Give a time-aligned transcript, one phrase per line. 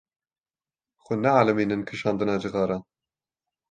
[1.03, 2.83] Xwe neelîmînin kişandina cixaran.